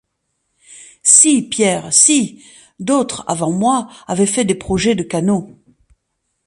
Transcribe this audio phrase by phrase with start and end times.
[1.03, 2.43] Si, Pierre, si;
[2.79, 5.55] d'autres, avant moi, avaient fait des projets de canaux.